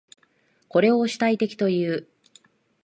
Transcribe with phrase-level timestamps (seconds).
[0.67, 2.07] これを主体的という。